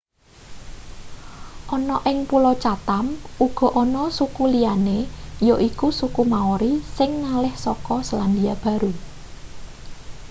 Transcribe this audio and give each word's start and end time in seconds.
ana 1.75 1.95
ing 2.11 2.19
pulo 2.29 2.51
chatam 2.63 3.05
uga 3.45 3.67
ana 3.81 4.03
suku 4.17 4.43
liyane 4.53 4.97
yaiku 5.49 5.87
suku 5.99 6.21
maori 6.31 6.73
sing 6.97 7.09
ngalih 7.21 7.55
saka 7.65 7.95
selandia 8.07 8.53
baru 8.63 8.91